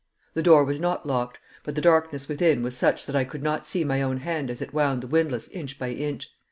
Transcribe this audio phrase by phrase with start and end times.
[0.33, 3.67] The door was not locked; but the darkness within was such that I could not
[3.67, 6.31] see my own hand as it wound the windlass inch by inch.